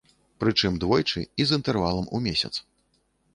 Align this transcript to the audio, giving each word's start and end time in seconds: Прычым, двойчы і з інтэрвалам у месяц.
Прычым, 0.43 0.79
двойчы 0.83 1.21
і 1.39 1.47
з 1.49 1.59
інтэрвалам 1.59 2.09
у 2.19 2.23
месяц. 2.25 2.53